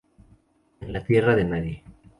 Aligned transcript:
En 0.79 0.93
la 0.93 1.03
tierra 1.03 1.35
de 1.35 1.43
nadie. 1.43 1.83